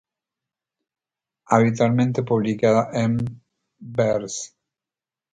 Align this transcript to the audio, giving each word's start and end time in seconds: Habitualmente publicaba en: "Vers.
Habitualmente 1.45 2.23
publicaba 2.23 2.89
en: 2.91 3.19
"Vers. 3.77 4.57